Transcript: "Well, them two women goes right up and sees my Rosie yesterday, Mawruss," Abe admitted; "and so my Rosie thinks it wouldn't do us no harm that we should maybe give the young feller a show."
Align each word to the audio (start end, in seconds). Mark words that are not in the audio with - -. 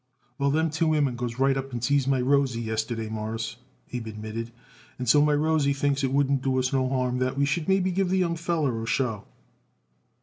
"Well, 0.39 0.49
them 0.49 0.71
two 0.71 0.87
women 0.87 1.15
goes 1.15 1.37
right 1.37 1.55
up 1.55 1.71
and 1.71 1.83
sees 1.83 2.07
my 2.07 2.19
Rosie 2.19 2.59
yesterday, 2.59 3.07
Mawruss," 3.07 3.57
Abe 3.93 4.07
admitted; 4.07 4.51
"and 4.97 5.07
so 5.07 5.21
my 5.21 5.35
Rosie 5.35 5.73
thinks 5.73 6.03
it 6.03 6.11
wouldn't 6.11 6.41
do 6.41 6.57
us 6.57 6.73
no 6.73 6.89
harm 6.89 7.19
that 7.19 7.37
we 7.37 7.45
should 7.45 7.69
maybe 7.69 7.91
give 7.91 8.09
the 8.09 8.17
young 8.17 8.35
feller 8.35 8.81
a 8.81 8.87
show." 8.87 9.25